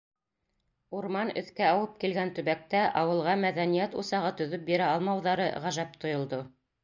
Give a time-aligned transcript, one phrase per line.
[0.99, 6.41] Урман өҫкә ауып килгән төбәктә ауылға мәҙәниәт усағы төҙөп бирә алмауҙары ғәжәп тойолдо.